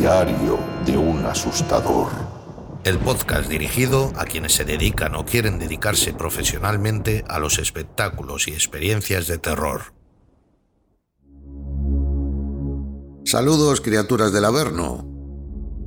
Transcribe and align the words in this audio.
Diario 0.00 0.58
de 0.86 0.96
un 0.96 1.26
asustador. 1.26 2.08
El 2.84 2.98
podcast 3.00 3.50
dirigido 3.50 4.10
a 4.16 4.24
quienes 4.24 4.54
se 4.54 4.64
dedican 4.64 5.14
o 5.14 5.26
quieren 5.26 5.58
dedicarse 5.58 6.14
profesionalmente 6.14 7.22
a 7.28 7.38
los 7.38 7.58
espectáculos 7.58 8.48
y 8.48 8.52
experiencias 8.52 9.26
de 9.26 9.36
terror. 9.36 9.92
Saludos 13.26 13.82
criaturas 13.82 14.32
del 14.32 14.46
Averno. 14.46 15.06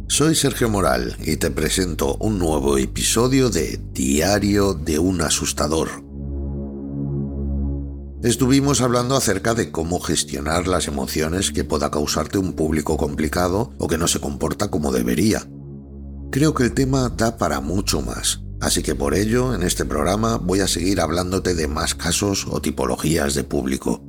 Soy 0.09 0.35
Sergio 0.35 0.69
Moral 0.69 1.17
y 1.19 1.37
te 1.37 1.49
presento 1.49 2.15
un 2.17 2.37
nuevo 2.37 2.77
episodio 2.77 3.49
de 3.49 3.79
Diario 3.93 4.75
de 4.75 4.99
un 4.99 5.21
asustador. 5.21 5.89
Estuvimos 8.23 8.79
hablando 8.79 9.17
acerca 9.17 9.53
de 9.53 9.69
cómo 9.69 9.99
gestionar 9.99 10.65
las 10.65 10.87
emociones 10.87 11.51
que 11.51 11.65
pueda 11.65 11.91
causarte 11.91 12.37
un 12.37 12.53
público 12.53 12.95
complicado 12.95 13.73
o 13.77 13.89
que 13.89 13.97
no 13.97 14.07
se 14.07 14.21
comporta 14.21 14.71
como 14.71 14.93
debería. 14.93 15.45
Creo 16.31 16.53
que 16.53 16.63
el 16.63 16.73
tema 16.73 17.09
da 17.09 17.37
para 17.37 17.59
mucho 17.59 18.01
más, 18.01 18.39
así 18.61 18.81
que 18.81 18.95
por 18.95 19.13
ello 19.13 19.53
en 19.53 19.61
este 19.61 19.83
programa 19.83 20.37
voy 20.37 20.61
a 20.61 20.69
seguir 20.69 21.01
hablándote 21.01 21.53
de 21.53 21.67
más 21.67 21.95
casos 21.95 22.47
o 22.49 22.61
tipologías 22.61 23.35
de 23.35 23.43
público. 23.43 24.01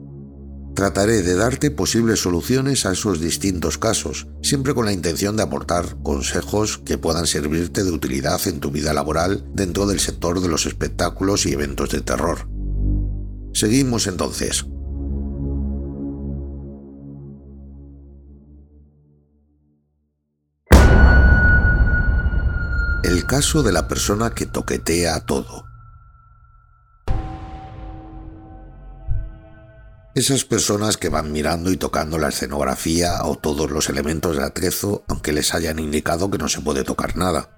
Trataré 0.76 1.22
de 1.22 1.34
darte 1.34 1.72
posibles 1.72 2.20
soluciones 2.20 2.86
a 2.86 2.92
esos 2.92 3.20
distintos 3.20 3.78
casos, 3.78 4.28
siempre 4.42 4.74
con 4.74 4.86
la 4.86 4.92
intención 4.92 5.36
de 5.36 5.42
aportar 5.42 5.96
consejos 6.04 6.78
que 6.78 6.98
puedan 6.98 7.26
servirte 7.26 7.82
de 7.82 7.90
utilidad 7.90 8.40
en 8.46 8.60
tu 8.60 8.70
vida 8.70 8.94
laboral 8.94 9.44
dentro 9.54 9.88
del 9.88 9.98
sector 9.98 10.40
de 10.40 10.48
los 10.48 10.66
espectáculos 10.66 11.46
y 11.46 11.52
eventos 11.52 11.90
de 11.90 12.00
terror. 12.00 12.53
Seguimos 13.54 14.08
entonces. 14.08 14.66
El 23.04 23.26
caso 23.26 23.62
de 23.62 23.70
la 23.70 23.86
persona 23.86 24.34
que 24.34 24.46
toquetea 24.46 25.20
todo. 25.20 25.66
Esas 30.16 30.44
personas 30.44 30.96
que 30.96 31.08
van 31.08 31.30
mirando 31.30 31.70
y 31.70 31.76
tocando 31.76 32.18
la 32.18 32.30
escenografía 32.30 33.22
o 33.22 33.36
todos 33.36 33.70
los 33.70 33.88
elementos 33.88 34.36
de 34.36 34.42
atrezo 34.42 35.04
aunque 35.06 35.32
les 35.32 35.54
hayan 35.54 35.78
indicado 35.78 36.28
que 36.28 36.38
no 36.38 36.48
se 36.48 36.60
puede 36.60 36.82
tocar 36.82 37.16
nada. 37.16 37.50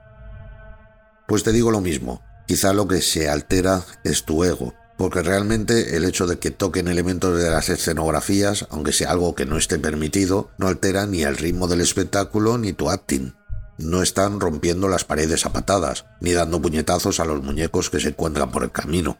Pues 1.26 1.42
te 1.42 1.52
digo 1.52 1.70
lo 1.70 1.80
mismo, 1.80 2.22
quizá 2.46 2.74
lo 2.74 2.86
que 2.86 3.00
se 3.00 3.30
altera 3.30 3.82
es 4.04 4.24
tu 4.24 4.44
ego, 4.44 4.74
porque 4.96 5.22
realmente 5.22 5.96
el 5.96 6.04
hecho 6.04 6.26
de 6.26 6.38
que 6.38 6.50
toquen 6.50 6.88
elementos 6.88 7.38
de 7.38 7.50
las 7.50 7.68
escenografías, 7.68 8.66
aunque 8.70 8.92
sea 8.92 9.10
algo 9.10 9.34
que 9.34 9.46
no 9.46 9.58
esté 9.58 9.78
permitido, 9.78 10.50
no 10.58 10.68
altera 10.68 11.06
ni 11.06 11.22
el 11.22 11.36
ritmo 11.36 11.68
del 11.68 11.80
espectáculo 11.82 12.58
ni 12.58 12.72
tu 12.72 12.90
acting. 12.90 13.34
No 13.78 14.02
están 14.02 14.40
rompiendo 14.40 14.88
las 14.88 15.04
paredes 15.04 15.44
a 15.44 15.52
patadas, 15.52 16.06
ni 16.20 16.32
dando 16.32 16.62
puñetazos 16.62 17.20
a 17.20 17.26
los 17.26 17.42
muñecos 17.42 17.90
que 17.90 18.00
se 18.00 18.08
encuentran 18.08 18.50
por 18.50 18.62
el 18.62 18.72
camino. 18.72 19.18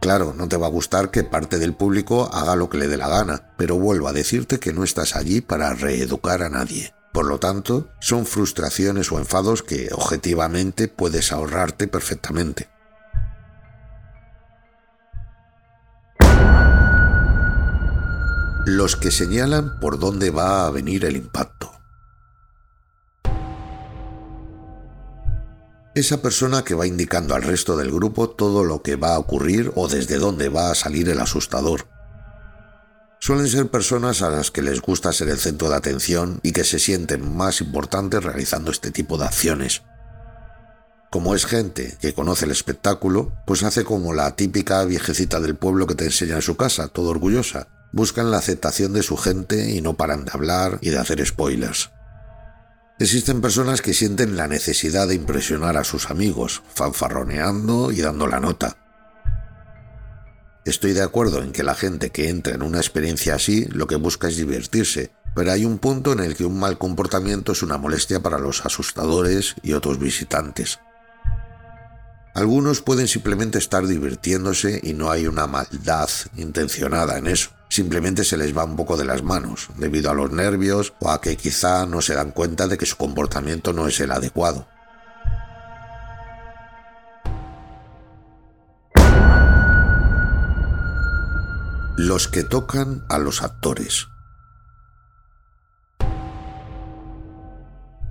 Claro, 0.00 0.34
no 0.36 0.48
te 0.48 0.56
va 0.56 0.66
a 0.66 0.70
gustar 0.70 1.10
que 1.10 1.24
parte 1.24 1.58
del 1.58 1.74
público 1.74 2.30
haga 2.32 2.56
lo 2.56 2.68
que 2.68 2.78
le 2.78 2.88
dé 2.88 2.96
la 2.96 3.08
gana, 3.08 3.52
pero 3.56 3.76
vuelvo 3.78 4.08
a 4.08 4.12
decirte 4.12 4.58
que 4.58 4.72
no 4.72 4.84
estás 4.84 5.16
allí 5.16 5.40
para 5.40 5.74
reeducar 5.74 6.42
a 6.42 6.50
nadie. 6.50 6.94
Por 7.12 7.26
lo 7.26 7.38
tanto, 7.38 7.90
son 7.98 8.24
frustraciones 8.24 9.10
o 9.10 9.18
enfados 9.18 9.62
que 9.62 9.88
objetivamente 9.92 10.88
puedes 10.88 11.32
ahorrarte 11.32 11.88
perfectamente. 11.88 12.68
Los 18.76 18.96
que 18.96 19.10
señalan 19.10 19.80
por 19.80 19.98
dónde 19.98 20.30
va 20.30 20.66
a 20.66 20.70
venir 20.70 21.04
el 21.04 21.16
impacto. 21.16 21.72
Esa 25.94 26.22
persona 26.22 26.62
que 26.62 26.74
va 26.74 26.86
indicando 26.86 27.34
al 27.34 27.42
resto 27.42 27.76
del 27.76 27.90
grupo 27.90 28.30
todo 28.30 28.64
lo 28.64 28.82
que 28.82 28.96
va 28.96 29.14
a 29.14 29.18
ocurrir 29.18 29.72
o 29.74 29.88
desde 29.88 30.18
dónde 30.18 30.48
va 30.48 30.70
a 30.70 30.74
salir 30.76 31.08
el 31.08 31.18
asustador. 31.18 31.88
Suelen 33.18 33.48
ser 33.48 33.70
personas 33.70 34.22
a 34.22 34.30
las 34.30 34.50
que 34.50 34.62
les 34.62 34.80
gusta 34.80 35.12
ser 35.12 35.28
el 35.28 35.38
centro 35.38 35.68
de 35.68 35.76
atención 35.76 36.40
y 36.42 36.52
que 36.52 36.64
se 36.64 36.78
sienten 36.78 37.36
más 37.36 37.60
importantes 37.60 38.22
realizando 38.22 38.70
este 38.70 38.92
tipo 38.92 39.18
de 39.18 39.24
acciones. 39.24 39.82
Como 41.10 41.34
es 41.34 41.44
gente 41.44 41.98
que 42.00 42.14
conoce 42.14 42.44
el 42.44 42.52
espectáculo, 42.52 43.32
pues 43.46 43.64
hace 43.64 43.84
como 43.84 44.14
la 44.14 44.36
típica 44.36 44.84
viejecita 44.84 45.40
del 45.40 45.56
pueblo 45.56 45.88
que 45.88 45.96
te 45.96 46.04
enseña 46.04 46.36
en 46.36 46.42
su 46.42 46.56
casa, 46.56 46.86
todo 46.86 47.10
orgullosa, 47.10 47.79
buscan 47.92 48.30
la 48.30 48.38
aceptación 48.38 48.92
de 48.92 49.02
su 49.02 49.16
gente 49.16 49.70
y 49.70 49.80
no 49.80 49.96
paran 49.96 50.24
de 50.24 50.32
hablar 50.32 50.78
y 50.80 50.90
de 50.90 50.98
hacer 50.98 51.24
spoilers. 51.26 51.90
Existen 52.98 53.40
personas 53.40 53.80
que 53.80 53.94
sienten 53.94 54.36
la 54.36 54.46
necesidad 54.46 55.08
de 55.08 55.14
impresionar 55.14 55.76
a 55.78 55.84
sus 55.84 56.10
amigos, 56.10 56.62
fanfarroneando 56.74 57.92
y 57.92 58.02
dando 58.02 58.26
la 58.26 58.40
nota. 58.40 58.76
Estoy 60.66 60.92
de 60.92 61.02
acuerdo 61.02 61.42
en 61.42 61.52
que 61.52 61.62
la 61.62 61.74
gente 61.74 62.10
que 62.10 62.28
entra 62.28 62.54
en 62.54 62.62
una 62.62 62.78
experiencia 62.78 63.34
así 63.34 63.64
lo 63.64 63.86
que 63.86 63.96
busca 63.96 64.28
es 64.28 64.36
divertirse, 64.36 65.12
pero 65.34 65.50
hay 65.50 65.64
un 65.64 65.78
punto 65.78 66.12
en 66.12 66.20
el 66.20 66.36
que 66.36 66.44
un 66.44 66.58
mal 66.58 66.76
comportamiento 66.76 67.52
es 67.52 67.62
una 67.62 67.78
molestia 67.78 68.20
para 68.20 68.38
los 68.38 68.66
asustadores 68.66 69.54
y 69.62 69.72
otros 69.72 69.98
visitantes. 69.98 70.78
Algunos 72.34 72.82
pueden 72.82 73.08
simplemente 73.08 73.58
estar 73.58 73.86
divirtiéndose 73.86 74.78
y 74.82 74.92
no 74.92 75.10
hay 75.10 75.26
una 75.26 75.46
maldad 75.46 76.10
intencionada 76.36 77.16
en 77.16 77.28
eso 77.28 77.50
simplemente 77.70 78.24
se 78.24 78.36
les 78.36 78.56
va 78.56 78.64
un 78.64 78.76
poco 78.76 78.96
de 78.96 79.06
las 79.06 79.22
manos, 79.22 79.68
debido 79.78 80.10
a 80.10 80.14
los 80.14 80.30
nervios 80.30 80.92
o 81.00 81.10
a 81.10 81.20
que 81.20 81.36
quizá 81.36 81.86
no 81.86 82.02
se 82.02 82.14
dan 82.14 82.32
cuenta 82.32 82.66
de 82.66 82.76
que 82.76 82.84
su 82.84 82.96
comportamiento 82.96 83.72
no 83.72 83.86
es 83.86 83.98
el 84.00 84.10
adecuado. 84.10 84.68
Los 91.96 92.28
que 92.28 92.44
tocan 92.44 93.04
a 93.08 93.18
los 93.18 93.42
actores. 93.42 94.08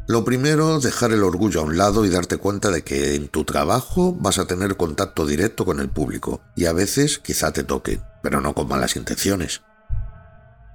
Lo 0.10 0.26
primero, 0.26 0.80
dejar 0.80 1.12
el 1.12 1.22
orgullo 1.22 1.60
a 1.60 1.66
un 1.66 1.78
lado 1.78 2.04
y 2.04 2.10
darte 2.10 2.38
cuenta 2.38 2.72
de 2.72 2.82
que 2.82 3.14
en 3.14 3.28
tu 3.28 3.44
trabajo 3.44 4.12
vas 4.12 4.40
a 4.40 4.48
tener 4.48 4.76
contacto 4.76 5.28
directo 5.28 5.66
con 5.66 5.80
el 5.80 5.88
público 5.88 6.42
y 6.56 6.66
a 6.66 6.74
veces 6.74 7.20
quizá 7.20 7.52
te 7.52 7.64
toquen, 7.64 8.02
pero 8.24 8.42
no 8.42 8.56
con 8.56 8.68
malas 8.68 8.96
intenciones. 8.96 9.62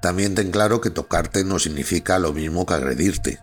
También 0.00 0.36
ten 0.36 0.52
claro 0.52 0.80
que 0.80 0.90
tocarte 0.90 1.42
no 1.42 1.58
significa 1.58 2.20
lo 2.20 2.32
mismo 2.32 2.64
que 2.64 2.74
agredirte. 2.74 3.40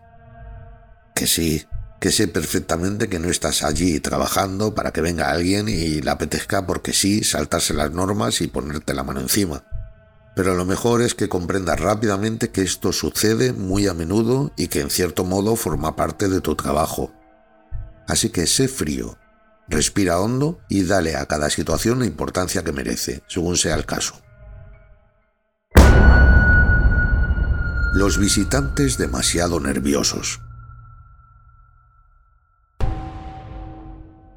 Que 1.13 1.27
sí, 1.27 1.65
que 1.99 2.13
sé 2.13 2.29
perfectamente 2.29 3.09
que 3.09 3.19
no 3.19 3.29
estás 3.29 3.61
allí 3.61 3.99
trabajando 3.99 4.73
para 4.73 4.93
que 4.93 5.01
venga 5.01 5.29
alguien 5.29 5.67
y 5.67 5.99
le 5.99 6.09
apetezca 6.09 6.65
porque 6.65 6.93
sí 6.93 7.25
saltarse 7.25 7.73
las 7.73 7.91
normas 7.91 8.39
y 8.39 8.47
ponerte 8.47 8.93
la 8.93 9.03
mano 9.03 9.19
encima 9.19 9.65
pero 10.35 10.55
lo 10.55 10.65
mejor 10.65 11.01
es 11.01 11.13
que 11.13 11.29
comprendas 11.29 11.79
rápidamente 11.79 12.51
que 12.51 12.61
esto 12.61 12.93
sucede 12.93 13.53
muy 13.53 13.87
a 13.87 13.93
menudo 13.93 14.51
y 14.55 14.67
que 14.67 14.81
en 14.81 14.89
cierto 14.89 15.25
modo 15.25 15.55
forma 15.55 15.95
parte 15.95 16.29
de 16.29 16.41
tu 16.41 16.55
trabajo. 16.55 17.11
Así 18.07 18.29
que 18.29 18.47
sé 18.47 18.67
frío, 18.67 19.17
respira 19.67 20.19
hondo 20.19 20.59
y 20.69 20.83
dale 20.83 21.15
a 21.15 21.25
cada 21.25 21.49
situación 21.49 21.99
la 21.99 22.05
importancia 22.05 22.63
que 22.63 22.71
merece, 22.71 23.23
según 23.27 23.57
sea 23.57 23.75
el 23.75 23.85
caso. 23.85 24.15
Los 27.93 28.17
visitantes 28.17 28.97
demasiado 28.97 29.59
nerviosos. 29.59 30.39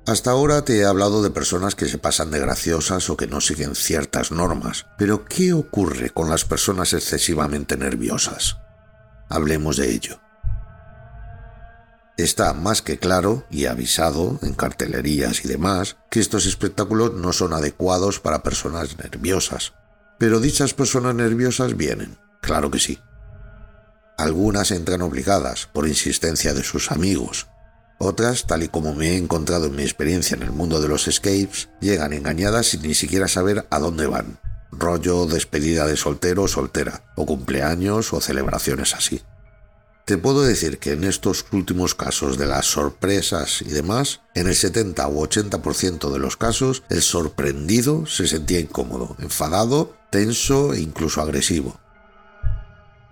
Hasta 0.06 0.32
ahora 0.32 0.62
te 0.66 0.78
he 0.78 0.84
hablado 0.84 1.22
de 1.22 1.30
personas 1.30 1.74
que 1.74 1.88
se 1.88 1.96
pasan 1.96 2.30
de 2.30 2.38
graciosas 2.38 3.08
o 3.08 3.16
que 3.16 3.26
no 3.26 3.40
siguen 3.40 3.74
ciertas 3.74 4.32
normas, 4.32 4.84
pero 4.98 5.24
¿qué 5.24 5.54
ocurre 5.54 6.10
con 6.10 6.28
las 6.28 6.44
personas 6.44 6.92
excesivamente 6.92 7.78
nerviosas? 7.78 8.58
Hablemos 9.30 9.78
de 9.78 9.90
ello. 9.90 10.20
Está 12.18 12.52
más 12.52 12.82
que 12.82 12.98
claro 12.98 13.46
y 13.50 13.64
avisado 13.64 14.38
en 14.42 14.52
cartelerías 14.52 15.42
y 15.42 15.48
demás 15.48 15.96
que 16.10 16.20
estos 16.20 16.44
espectáculos 16.44 17.14
no 17.14 17.32
son 17.32 17.54
adecuados 17.54 18.20
para 18.20 18.42
personas 18.42 18.98
nerviosas. 18.98 19.72
Pero 20.18 20.38
dichas 20.38 20.74
personas 20.74 21.14
nerviosas 21.14 21.78
vienen, 21.78 22.18
claro 22.42 22.70
que 22.70 22.78
sí. 22.78 23.00
Algunas 24.18 24.70
entran 24.70 25.00
obligadas 25.00 25.66
por 25.72 25.88
insistencia 25.88 26.52
de 26.52 26.62
sus 26.62 26.92
amigos, 26.92 27.48
otras, 27.98 28.46
tal 28.46 28.62
y 28.62 28.68
como 28.68 28.94
me 28.94 29.10
he 29.10 29.16
encontrado 29.16 29.66
en 29.66 29.76
mi 29.76 29.82
experiencia 29.82 30.36
en 30.36 30.42
el 30.42 30.50
mundo 30.50 30.80
de 30.80 30.88
los 30.88 31.08
escapes, 31.08 31.68
llegan 31.80 32.12
engañadas 32.12 32.66
sin 32.66 32.82
ni 32.82 32.94
siquiera 32.94 33.28
saber 33.28 33.66
a 33.70 33.78
dónde 33.78 34.06
van. 34.06 34.38
Rollo 34.70 35.26
despedida 35.26 35.86
de 35.86 35.96
soltero 35.96 36.42
o 36.42 36.48
soltera, 36.48 37.04
o 37.16 37.26
cumpleaños 37.26 38.12
o 38.12 38.20
celebraciones 38.20 38.94
así. 38.94 39.22
Te 40.04 40.18
puedo 40.18 40.42
decir 40.42 40.78
que 40.78 40.92
en 40.92 41.04
estos 41.04 41.46
últimos 41.50 41.94
casos 41.94 42.36
de 42.36 42.44
las 42.44 42.66
sorpresas 42.66 43.62
y 43.62 43.70
demás, 43.70 44.20
en 44.34 44.48
el 44.48 44.54
70 44.54 45.08
u 45.08 45.22
80% 45.22 46.12
de 46.12 46.18
los 46.18 46.36
casos, 46.36 46.82
el 46.90 47.00
sorprendido 47.00 48.04
se 48.04 48.26
sentía 48.26 48.60
incómodo, 48.60 49.16
enfadado, 49.18 49.96
tenso 50.10 50.74
e 50.74 50.80
incluso 50.80 51.22
agresivo. 51.22 51.80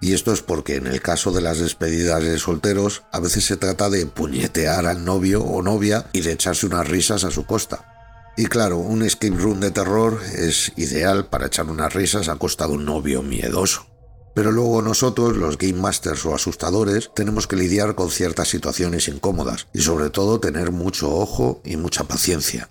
Y 0.02 0.14
esto 0.14 0.32
es 0.32 0.42
porque 0.42 0.74
en 0.74 0.88
el 0.88 1.00
caso 1.00 1.30
de 1.30 1.40
las 1.40 1.60
despedidas 1.60 2.24
de 2.24 2.36
solteros, 2.40 3.04
a 3.12 3.20
veces 3.20 3.44
se 3.44 3.56
trata 3.56 3.88
de 3.88 4.04
puñetear 4.04 4.84
al 4.86 5.04
novio 5.04 5.44
o 5.44 5.62
novia 5.62 6.06
y 6.12 6.22
de 6.22 6.32
echarse 6.32 6.66
unas 6.66 6.88
risas 6.88 7.22
a 7.22 7.30
su 7.30 7.46
costa. 7.46 8.32
Y 8.36 8.46
claro, 8.46 8.78
un 8.78 9.02
escape 9.04 9.36
room 9.36 9.60
de 9.60 9.70
terror 9.70 10.20
es 10.34 10.72
ideal 10.76 11.26
para 11.26 11.46
echar 11.46 11.66
unas 11.66 11.94
risas 11.94 12.28
a 12.28 12.34
costa 12.34 12.66
de 12.66 12.72
un 12.72 12.84
novio 12.84 13.22
miedoso. 13.22 13.86
Pero 14.34 14.50
luego 14.50 14.82
nosotros, 14.82 15.36
los 15.36 15.56
game 15.56 15.74
masters 15.74 16.26
o 16.26 16.34
asustadores, 16.34 17.12
tenemos 17.14 17.46
que 17.46 17.54
lidiar 17.54 17.94
con 17.94 18.10
ciertas 18.10 18.48
situaciones 18.48 19.06
incómodas 19.06 19.68
y 19.72 19.82
sobre 19.82 20.10
todo 20.10 20.40
tener 20.40 20.72
mucho 20.72 21.14
ojo 21.14 21.60
y 21.64 21.76
mucha 21.76 22.02
paciencia. 22.02 22.68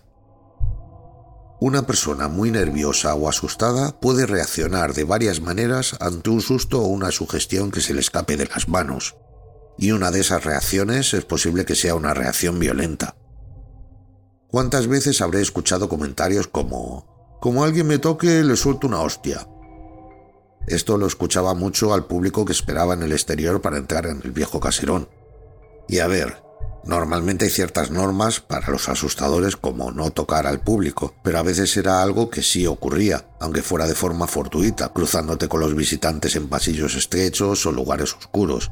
Una 1.64 1.84
persona 1.84 2.28
muy 2.28 2.50
nerviosa 2.50 3.14
o 3.14 3.30
asustada 3.30 3.92
puede 4.00 4.26
reaccionar 4.26 4.96
de 4.96 5.04
varias 5.04 5.42
maneras 5.42 5.96
ante 6.00 6.32
un 6.32 6.42
susto 6.42 6.82
o 6.82 6.88
una 6.88 7.12
sugestión 7.12 7.70
que 7.70 7.82
se 7.82 7.94
le 7.94 8.00
escape 8.00 8.36
de 8.36 8.48
las 8.48 8.68
manos. 8.68 9.16
Y 9.78 9.92
una 9.92 10.10
de 10.10 10.22
esas 10.22 10.44
reacciones 10.44 11.14
es 11.14 11.24
posible 11.24 11.64
que 11.64 11.76
sea 11.76 11.94
una 11.94 12.16
reacción 12.16 12.58
violenta. 12.58 13.16
¿Cuántas 14.48 14.88
veces 14.88 15.22
habré 15.22 15.42
escuchado 15.42 15.88
comentarios 15.88 16.48
como, 16.48 17.38
como 17.40 17.64
alguien 17.64 17.86
me 17.86 18.00
toque, 18.00 18.42
le 18.42 18.56
suelto 18.56 18.88
una 18.88 19.02
hostia? 19.02 19.48
Esto 20.66 20.98
lo 20.98 21.06
escuchaba 21.06 21.54
mucho 21.54 21.94
al 21.94 22.08
público 22.08 22.44
que 22.44 22.54
esperaba 22.54 22.96
en 22.96 23.04
el 23.04 23.12
exterior 23.12 23.62
para 23.62 23.78
entrar 23.78 24.08
en 24.08 24.20
el 24.24 24.32
viejo 24.32 24.60
caserón. 24.60 25.10
Y 25.88 26.00
a 26.00 26.08
ver, 26.08 26.42
Normalmente 26.84 27.46
hay 27.46 27.52
ciertas 27.52 27.92
normas 27.92 28.40
para 28.40 28.72
los 28.72 28.90
asustadores 28.90 29.56
como 29.56 29.92
no 29.92 30.10
tocar 30.10 30.48
al 30.48 30.62
público, 30.62 31.14
pero 31.24 31.38
a 31.38 31.44
veces 31.44 31.78
era 31.78 32.02
algo 32.02 32.32
que 32.32 32.42
sí 32.42 32.66
ocurría, 32.66 33.28
aunque 33.40 33.62
fuera 33.62 33.86
de 33.86 33.94
forma 33.94 34.26
fortuita, 34.26 34.90
cruzándote 34.90 35.48
con 35.48 35.60
los 35.60 35.76
visitantes 35.76 36.36
en 36.36 36.48
pasillos 36.48 36.96
estrechos 36.96 37.66
o 37.68 37.72
lugares 37.72 38.16
oscuros, 38.16 38.72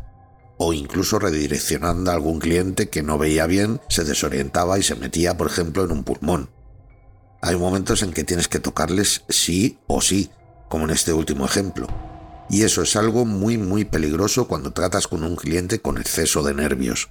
o 0.57 0.73
incluso 0.73 1.19
redireccionando 1.19 2.09
a 2.09 2.15
algún 2.15 2.39
cliente 2.39 2.89
que 2.89 3.03
no 3.03 3.19
veía 3.19 3.45
bien, 3.45 3.79
se 3.89 4.03
desorientaba 4.03 4.79
y 4.79 4.83
se 4.83 4.95
metía, 4.95 5.37
por 5.37 5.47
ejemplo, 5.47 5.83
en 5.83 5.91
un 5.91 6.03
pulmón. 6.03 6.49
Hay 7.41 7.55
momentos 7.55 8.01
en 8.01 8.11
que 8.11 8.23
tienes 8.23 8.47
que 8.47 8.59
tocarles 8.59 9.23
sí 9.29 9.77
o 9.85 10.01
sí, 10.01 10.31
como 10.67 10.85
en 10.85 10.91
este 10.91 11.13
último 11.13 11.45
ejemplo. 11.45 11.87
Y 12.49 12.63
eso 12.63 12.81
es 12.81 12.95
algo 12.95 13.25
muy 13.25 13.59
muy 13.59 13.85
peligroso 13.85 14.47
cuando 14.47 14.73
tratas 14.73 15.07
con 15.07 15.23
un 15.23 15.35
cliente 15.35 15.79
con 15.79 15.99
exceso 15.99 16.41
de 16.41 16.55
nervios. 16.55 17.09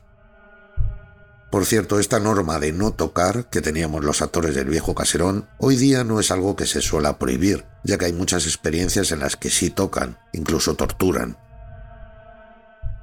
Por 1.50 1.64
cierto, 1.64 1.98
esta 1.98 2.20
norma 2.20 2.58
de 2.58 2.72
no 2.72 2.92
tocar 2.92 3.46
que 3.46 3.62
teníamos 3.62 4.04
los 4.04 4.20
actores 4.20 4.54
del 4.54 4.68
viejo 4.68 4.94
caserón, 4.94 5.48
hoy 5.56 5.76
día 5.76 6.04
no 6.04 6.20
es 6.20 6.30
algo 6.30 6.56
que 6.56 6.66
se 6.66 6.82
suela 6.82 7.18
prohibir, 7.18 7.64
ya 7.84 7.96
que 7.96 8.04
hay 8.04 8.12
muchas 8.12 8.44
experiencias 8.44 9.12
en 9.12 9.20
las 9.20 9.36
que 9.36 9.48
sí 9.48 9.70
tocan, 9.70 10.18
incluso 10.32 10.74
torturan. 10.74 11.38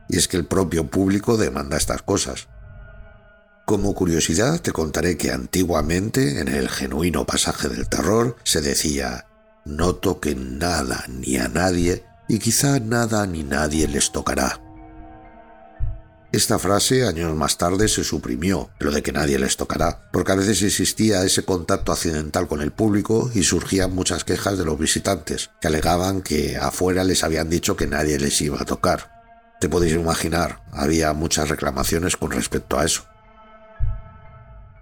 Y 0.08 0.18
es 0.18 0.28
que 0.28 0.38
el 0.38 0.46
propio 0.46 0.88
público 0.88 1.38
demanda 1.38 1.78
estas 1.78 2.04
cosas. 2.04 2.48
Como 3.66 3.96
curiosidad 3.96 4.62
te 4.62 4.72
contaré 4.72 5.18
que 5.18 5.32
antiguamente, 5.32 6.40
en 6.40 6.48
el 6.48 6.70
genuino 6.70 7.26
pasaje 7.26 7.68
del 7.68 7.90
terror, 7.90 8.36
se 8.44 8.62
decía, 8.62 9.26
no 9.66 9.96
toquen 9.96 10.60
nada 10.60 11.04
ni 11.10 11.38
a 11.38 11.48
nadie, 11.48 12.06
y 12.28 12.38
quizá 12.38 12.80
nada 12.80 13.26
ni 13.26 13.42
nadie 13.42 13.88
les 13.88 14.12
tocará. 14.12 14.62
Esta 16.36 16.60
frase 16.60 17.08
años 17.08 17.34
más 17.34 17.58
tarde 17.58 17.88
se 17.88 18.04
suprimió, 18.04 18.70
lo 18.80 18.92
de 18.92 19.02
que 19.02 19.14
nadie 19.14 19.40
les 19.40 19.56
tocará, 19.56 20.10
porque 20.12 20.34
a 20.34 20.36
veces 20.36 20.64
existía 20.64 21.24
ese 21.24 21.46
contacto 21.46 21.94
accidental 21.94 22.50
con 22.50 22.60
el 22.60 22.74
público 22.74 23.32
y 23.34 23.44
surgían 23.44 23.96
muchas 23.96 24.26
quejas 24.26 24.58
de 24.58 24.66
los 24.66 24.78
visitantes, 24.78 25.52
que 25.62 25.70
alegaban 25.70 26.22
que 26.22 26.58
afuera 26.58 27.06
les 27.06 27.24
habían 27.24 27.50
dicho 27.50 27.78
que 27.78 27.88
nadie 27.88 28.20
les 28.20 28.42
iba 28.42 28.62
a 28.62 28.66
tocar. 28.66 29.24
Te 29.62 29.70
podéis 29.70 29.94
imaginar, 29.94 30.62
había 30.74 31.14
muchas 31.14 31.48
reclamaciones 31.48 32.18
con 32.18 32.32
respecto 32.32 32.78
a 32.78 32.84
eso. 32.84 33.06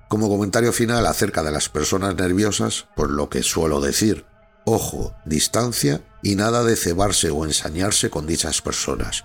Como 0.09 0.29
comentario 0.29 0.73
final 0.73 1.05
acerca 1.05 1.43
de 1.43 1.51
las 1.51 1.69
personas 1.69 2.15
nerviosas, 2.15 2.87
por 2.95 3.11
lo 3.11 3.29
que 3.29 3.43
suelo 3.43 3.79
decir, 3.79 4.25
ojo, 4.65 5.15
distancia 5.23 6.01
y 6.23 6.33
nada 6.33 6.63
de 6.63 6.75
cebarse 6.75 7.29
o 7.29 7.45
ensañarse 7.45 8.09
con 8.09 8.25
dichas 8.25 8.63
personas. 8.63 9.23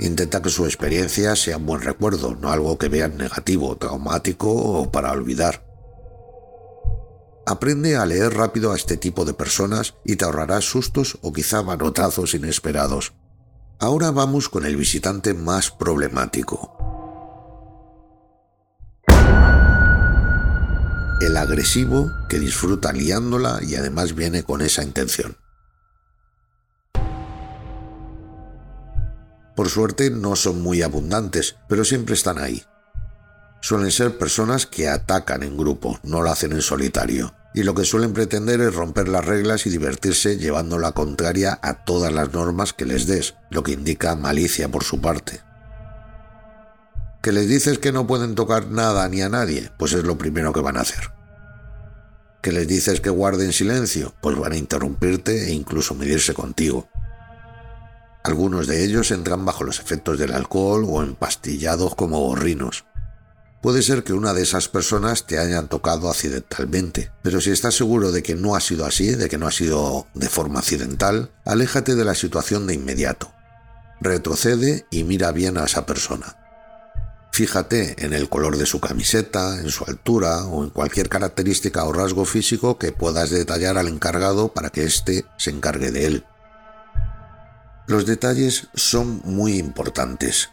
Intenta 0.00 0.40
que 0.40 0.48
su 0.48 0.64
experiencia 0.64 1.36
sea 1.36 1.58
un 1.58 1.66
buen 1.66 1.82
recuerdo, 1.82 2.34
no 2.34 2.50
algo 2.50 2.78
que 2.78 2.88
vean 2.88 3.18
negativo, 3.18 3.76
traumático 3.76 4.50
o 4.50 4.90
para 4.90 5.12
olvidar. 5.12 5.62
Aprende 7.46 7.96
a 7.96 8.06
leer 8.06 8.32
rápido 8.32 8.72
a 8.72 8.76
este 8.76 8.96
tipo 8.96 9.26
de 9.26 9.34
personas 9.34 9.96
y 10.02 10.16
te 10.16 10.24
ahorrarás 10.24 10.64
sustos 10.64 11.18
o 11.20 11.34
quizá 11.34 11.62
manotazos 11.62 12.32
inesperados. 12.32 13.12
Ahora 13.78 14.10
vamos 14.10 14.48
con 14.48 14.64
el 14.64 14.76
visitante 14.76 15.34
más 15.34 15.70
problemático. 15.70 16.78
El 21.20 21.36
agresivo 21.36 22.10
que 22.30 22.38
disfruta 22.38 22.94
liándola 22.94 23.60
y 23.62 23.74
además 23.74 24.14
viene 24.14 24.44
con 24.44 24.62
esa 24.62 24.82
intención. 24.82 25.36
Por 29.54 29.68
suerte 29.68 30.10
no 30.10 30.36
son 30.36 30.62
muy 30.62 30.82
abundantes, 30.82 31.56
pero 31.68 31.84
siempre 31.84 32.14
están 32.14 32.38
ahí. 32.38 32.64
Suelen 33.60 33.90
ser 33.90 34.16
personas 34.16 34.66
que 34.66 34.88
atacan 34.88 35.42
en 35.42 35.56
grupo, 35.56 35.98
no 36.02 36.22
lo 36.22 36.30
hacen 36.30 36.52
en 36.52 36.62
solitario, 36.62 37.34
y 37.52 37.62
lo 37.62 37.74
que 37.74 37.84
suelen 37.84 38.12
pretender 38.12 38.60
es 38.60 38.74
romper 38.74 39.08
las 39.08 39.24
reglas 39.24 39.66
y 39.66 39.70
divertirse 39.70 40.38
llevando 40.38 40.78
la 40.78 40.92
contraria 40.92 41.58
a 41.62 41.84
todas 41.84 42.12
las 42.12 42.32
normas 42.32 42.72
que 42.72 42.86
les 42.86 43.06
des, 43.06 43.34
lo 43.50 43.62
que 43.62 43.72
indica 43.72 44.14
malicia 44.16 44.68
por 44.68 44.84
su 44.84 45.00
parte. 45.00 45.40
¿Que 47.22 47.32
les 47.32 47.48
dices 47.48 47.78
que 47.78 47.92
no 47.92 48.06
pueden 48.06 48.34
tocar 48.34 48.68
nada 48.68 49.06
ni 49.08 49.20
a 49.20 49.28
nadie? 49.28 49.70
Pues 49.78 49.92
es 49.92 50.04
lo 50.04 50.16
primero 50.16 50.54
que 50.54 50.60
van 50.60 50.78
a 50.78 50.80
hacer. 50.80 51.10
¿Que 52.40 52.52
les 52.52 52.66
dices 52.66 53.02
que 53.02 53.10
guarden 53.10 53.52
silencio? 53.52 54.14
Pues 54.22 54.38
van 54.38 54.52
a 54.52 54.56
interrumpirte 54.56 55.48
e 55.48 55.52
incluso 55.52 55.94
medirse 55.94 56.32
contigo. 56.32 56.88
Algunos 58.22 58.66
de 58.66 58.84
ellos 58.84 59.10
entran 59.10 59.44
bajo 59.44 59.64
los 59.64 59.80
efectos 59.80 60.18
del 60.18 60.32
alcohol 60.32 60.84
o 60.86 61.02
empastillados 61.02 61.94
como 61.94 62.20
gorrinos. 62.20 62.84
Puede 63.62 63.82
ser 63.82 64.04
que 64.04 64.14
una 64.14 64.32
de 64.32 64.42
esas 64.42 64.68
personas 64.68 65.26
te 65.26 65.38
hayan 65.38 65.68
tocado 65.68 66.08
accidentalmente, 66.08 67.12
pero 67.22 67.40
si 67.40 67.50
estás 67.50 67.74
seguro 67.74 68.10
de 68.10 68.22
que 68.22 68.34
no 68.34 68.56
ha 68.56 68.60
sido 68.60 68.86
así, 68.86 69.14
de 69.14 69.28
que 69.28 69.36
no 69.36 69.46
ha 69.46 69.52
sido 69.52 70.06
de 70.14 70.28
forma 70.30 70.60
accidental, 70.60 71.30
aléjate 71.44 71.94
de 71.94 72.04
la 72.04 72.14
situación 72.14 72.66
de 72.66 72.74
inmediato. 72.74 73.32
Retrocede 74.00 74.86
y 74.90 75.04
mira 75.04 75.30
bien 75.32 75.58
a 75.58 75.64
esa 75.64 75.84
persona. 75.84 76.36
Fíjate 77.32 78.04
en 78.04 78.12
el 78.12 78.28
color 78.28 78.56
de 78.56 78.66
su 78.66 78.80
camiseta, 78.80 79.60
en 79.60 79.68
su 79.68 79.84
altura 79.84 80.44
o 80.46 80.64
en 80.64 80.70
cualquier 80.70 81.08
característica 81.08 81.84
o 81.84 81.92
rasgo 81.92 82.24
físico 82.24 82.78
que 82.78 82.92
puedas 82.92 83.30
detallar 83.30 83.78
al 83.78 83.88
encargado 83.88 84.52
para 84.52 84.70
que 84.70 84.84
éste 84.84 85.26
se 85.36 85.50
encargue 85.50 85.90
de 85.90 86.06
él. 86.06 86.24
Los 87.90 88.06
detalles 88.06 88.68
son 88.72 89.20
muy 89.24 89.58
importantes. 89.58 90.50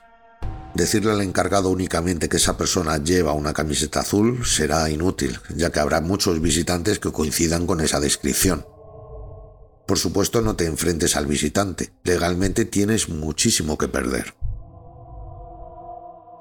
Decirle 0.74 1.12
al 1.12 1.22
encargado 1.22 1.70
únicamente 1.70 2.30
que 2.30 2.38
esa 2.38 2.58
persona 2.58 2.98
lleva 2.98 3.34
una 3.34 3.54
camiseta 3.54 4.00
azul 4.00 4.44
será 4.44 4.90
inútil, 4.90 5.40
ya 5.56 5.72
que 5.72 5.80
habrá 5.80 6.02
muchos 6.02 6.42
visitantes 6.42 6.98
que 6.98 7.12
coincidan 7.12 7.68
con 7.68 7.80
esa 7.80 8.00
descripción. 8.00 8.66
Por 9.86 10.00
supuesto 10.00 10.42
no 10.42 10.56
te 10.56 10.66
enfrentes 10.66 11.16
al 11.16 11.28
visitante, 11.28 11.94
legalmente 12.04 12.66
tienes 12.66 13.08
muchísimo 13.08 13.78
que 13.78 13.88
perder. 13.88 14.34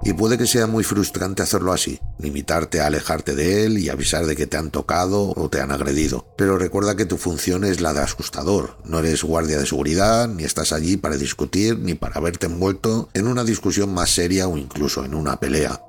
Y 0.03 0.13
puede 0.13 0.39
que 0.39 0.47
sea 0.47 0.67
muy 0.67 0.85
frustrante 0.85 1.43
hacerlo 1.43 1.73
así, 1.73 2.01
limitarte 2.19 2.81
a 2.81 2.87
alejarte 2.87 3.35
de 3.35 3.65
él 3.65 3.79
y 3.79 3.89
avisar 3.89 4.27
de 4.27 4.37
que 4.37 4.47
te 4.47 4.57
han 4.57 4.71
tocado 4.71 5.33
o 5.35 5.49
te 5.49 5.61
han 5.61 5.73
agredido. 5.73 6.27
Pero 6.37 6.59
recuerda 6.59 6.97
que 6.97 7.07
tu 7.07 7.17
función 7.17 7.65
es 7.65 7.81
la 7.81 7.93
de 7.93 8.01
asustador, 8.01 8.77
no 8.85 8.99
eres 8.99 9.25
guardia 9.25 9.59
de 9.59 9.67
seguridad, 9.67 10.29
ni 10.29 10.45
estás 10.45 10.73
allí 10.73 10.97
para 10.97 11.17
discutir, 11.17 11.79
ni 11.79 11.95
para 11.95 12.21
verte 12.21 12.47
envuelto 12.47 13.09
en 13.15 13.27
una 13.27 13.43
discusión 13.43 13.93
más 13.93 14.11
seria 14.11 14.49
o 14.49 14.57
incluso 14.57 15.05
en 15.05 15.15
una 15.15 15.41
pelea. 15.41 15.83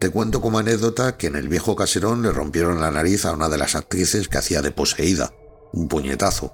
Te 0.00 0.10
cuento 0.10 0.40
como 0.40 0.58
anécdota 0.58 1.16
que 1.16 1.28
en 1.28 1.36
el 1.36 1.48
viejo 1.48 1.76
caserón 1.76 2.22
le 2.22 2.32
rompieron 2.32 2.80
la 2.80 2.90
nariz 2.90 3.24
a 3.26 3.32
una 3.32 3.48
de 3.48 3.58
las 3.58 3.74
actrices 3.74 4.28
que 4.28 4.38
hacía 4.38 4.60
de 4.60 4.70
poseída, 4.70 5.32
un 5.72 5.88
puñetazo. 5.88 6.52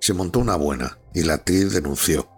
Se 0.00 0.14
montó 0.14 0.40
una 0.40 0.56
buena 0.56 0.98
y 1.14 1.22
la 1.22 1.34
actriz 1.34 1.72
denunció 1.72 2.31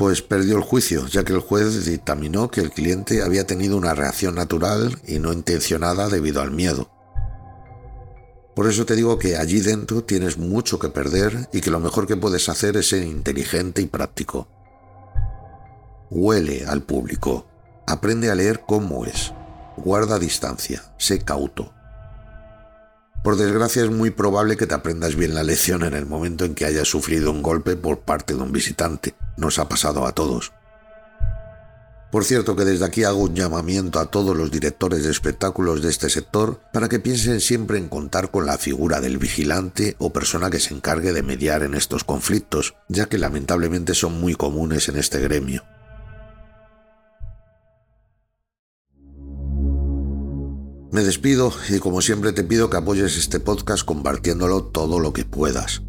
pues 0.00 0.22
perdió 0.22 0.56
el 0.56 0.62
juicio, 0.62 1.06
ya 1.08 1.24
que 1.24 1.34
el 1.34 1.40
juez 1.40 1.84
dictaminó 1.84 2.50
que 2.50 2.62
el 2.62 2.70
cliente 2.70 3.22
había 3.22 3.46
tenido 3.46 3.76
una 3.76 3.92
reacción 3.92 4.34
natural 4.34 4.98
y 5.06 5.18
no 5.18 5.30
intencionada 5.30 6.08
debido 6.08 6.40
al 6.40 6.52
miedo. 6.52 6.90
Por 8.56 8.66
eso 8.66 8.86
te 8.86 8.96
digo 8.96 9.18
que 9.18 9.36
allí 9.36 9.60
dentro 9.60 10.02
tienes 10.02 10.38
mucho 10.38 10.78
que 10.78 10.88
perder 10.88 11.50
y 11.52 11.60
que 11.60 11.70
lo 11.70 11.80
mejor 11.80 12.06
que 12.06 12.16
puedes 12.16 12.48
hacer 12.48 12.78
es 12.78 12.88
ser 12.88 13.02
inteligente 13.02 13.82
y 13.82 13.88
práctico. 13.88 14.48
Huele 16.08 16.64
al 16.64 16.82
público, 16.82 17.46
aprende 17.86 18.30
a 18.30 18.34
leer 18.34 18.62
cómo 18.66 19.04
es, 19.04 19.34
guarda 19.76 20.18
distancia, 20.18 20.94
sé 20.96 21.18
cauto. 21.18 21.74
Por 23.22 23.36
desgracia 23.36 23.82
es 23.82 23.90
muy 23.90 24.10
probable 24.10 24.56
que 24.56 24.66
te 24.66 24.74
aprendas 24.74 25.14
bien 25.14 25.34
la 25.34 25.42
lección 25.42 25.82
en 25.84 25.92
el 25.92 26.06
momento 26.06 26.46
en 26.46 26.54
que 26.54 26.64
hayas 26.64 26.88
sufrido 26.88 27.30
un 27.30 27.42
golpe 27.42 27.76
por 27.76 28.00
parte 28.00 28.34
de 28.34 28.40
un 28.40 28.50
visitante. 28.50 29.14
Nos 29.36 29.58
ha 29.58 29.68
pasado 29.68 30.06
a 30.06 30.12
todos. 30.12 30.52
Por 32.10 32.24
cierto 32.24 32.56
que 32.56 32.64
desde 32.64 32.86
aquí 32.86 33.04
hago 33.04 33.20
un 33.20 33.36
llamamiento 33.36 34.00
a 34.00 34.06
todos 34.06 34.36
los 34.36 34.50
directores 34.50 35.04
de 35.04 35.10
espectáculos 35.10 35.82
de 35.82 35.90
este 35.90 36.08
sector 36.08 36.60
para 36.72 36.88
que 36.88 36.98
piensen 36.98 37.40
siempre 37.40 37.78
en 37.78 37.88
contar 37.88 38.30
con 38.30 38.46
la 38.46 38.56
figura 38.56 39.00
del 39.00 39.18
vigilante 39.18 39.96
o 39.98 40.12
persona 40.12 40.50
que 40.50 40.58
se 40.58 40.74
encargue 40.74 41.12
de 41.12 41.22
mediar 41.22 41.62
en 41.62 41.74
estos 41.74 42.02
conflictos, 42.02 42.74
ya 42.88 43.06
que 43.06 43.18
lamentablemente 43.18 43.94
son 43.94 44.18
muy 44.18 44.34
comunes 44.34 44.88
en 44.88 44.96
este 44.96 45.20
gremio. 45.20 45.62
Me 50.92 51.04
despido 51.04 51.52
y 51.68 51.78
como 51.78 52.00
siempre 52.00 52.32
te 52.32 52.42
pido 52.42 52.68
que 52.68 52.76
apoyes 52.76 53.16
este 53.16 53.38
podcast 53.38 53.84
compartiéndolo 53.84 54.64
todo 54.64 54.98
lo 54.98 55.12
que 55.12 55.24
puedas. 55.24 55.82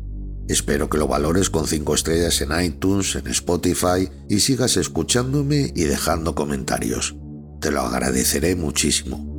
Espero 0.47 0.89
que 0.89 0.99
lo 0.99 1.07
valores 1.07 1.49
con 1.49 1.65
5 1.65 1.95
estrellas 1.95 2.39
en 2.41 2.49
iTunes, 2.63 3.15
en 3.15 3.25
Spotify 3.27 4.09
y 4.29 4.41
sigas 4.41 4.77
escuchándome 4.77 5.71
y 5.75 5.85
dejando 5.85 6.35
comentarios. 6.35 7.15
Te 7.61 7.71
lo 7.71 7.81
agradeceré 7.81 8.55
muchísimo. 8.55 9.31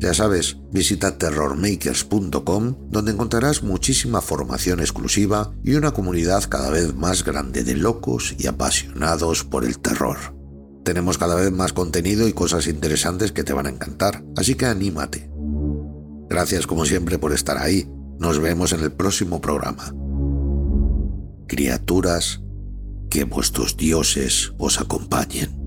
Ya 0.00 0.14
sabes, 0.14 0.56
visita 0.72 1.18
terrormakers.com 1.18 2.76
donde 2.88 3.12
encontrarás 3.12 3.62
muchísima 3.62 4.20
formación 4.20 4.80
exclusiva 4.80 5.52
y 5.62 5.74
una 5.74 5.92
comunidad 5.92 6.44
cada 6.48 6.70
vez 6.70 6.94
más 6.94 7.24
grande 7.24 7.62
de 7.62 7.74
locos 7.74 8.34
y 8.36 8.48
apasionados 8.48 9.44
por 9.44 9.64
el 9.64 9.78
terror. 9.78 10.37
Tenemos 10.88 11.18
cada 11.18 11.34
vez 11.34 11.52
más 11.52 11.74
contenido 11.74 12.26
y 12.28 12.32
cosas 12.32 12.66
interesantes 12.66 13.30
que 13.30 13.44
te 13.44 13.52
van 13.52 13.66
a 13.66 13.68
encantar, 13.68 14.24
así 14.38 14.54
que 14.54 14.64
anímate. 14.64 15.28
Gracias 16.30 16.66
como 16.66 16.86
siempre 16.86 17.18
por 17.18 17.34
estar 17.34 17.58
ahí 17.58 17.86
nos 18.18 18.40
vemos 18.40 18.72
en 18.72 18.80
el 18.80 18.90
próximo 18.90 19.38
programa. 19.42 19.94
Criaturas, 21.46 22.40
que 23.10 23.24
vuestros 23.24 23.76
dioses 23.76 24.54
os 24.56 24.80
acompañen. 24.80 25.57